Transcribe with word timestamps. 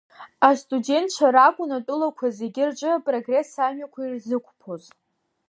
Астудентцәа 0.47 1.27
ракәын 1.35 1.71
атәылақәа 1.77 2.27
зегьы 2.37 2.63
рҿы 2.69 2.89
апрогресс 2.93 3.51
амҩақәа 3.65 4.01
ирзықәԥоз. 4.03 4.83